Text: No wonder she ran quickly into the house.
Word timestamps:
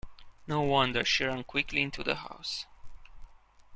No 0.47 0.61
wonder 0.63 1.05
she 1.05 1.25
ran 1.25 1.43
quickly 1.43 1.83
into 1.83 2.03
the 2.03 2.15
house. 2.15 2.65